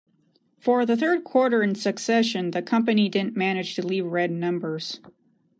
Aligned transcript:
For 0.57 0.83
the 0.83 0.97
third 0.97 1.23
quarter 1.23 1.61
in 1.61 1.75
succession, 1.75 2.49
the 2.49 2.63
company 2.63 3.07
didn't 3.07 3.37
manage 3.37 3.75
to 3.75 3.85
leave 3.85 4.07
red 4.07 4.31
numbers. 4.31 4.99